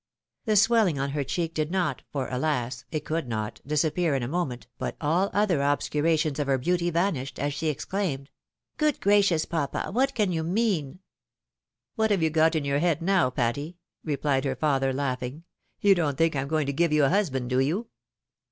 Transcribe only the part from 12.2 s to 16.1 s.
you got in your head now, Patty?" replied her father, laughing." You